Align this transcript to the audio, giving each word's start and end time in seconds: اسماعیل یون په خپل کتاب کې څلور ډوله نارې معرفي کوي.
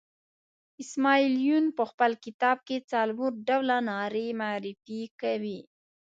اسماعیل 0.83 1.33
یون 1.47 1.65
په 1.77 1.83
خپل 1.91 2.11
کتاب 2.25 2.57
کې 2.67 2.77
څلور 2.91 3.31
ډوله 3.47 3.77
نارې 3.89 4.27
معرفي 4.39 5.01
کوي. 5.21 5.59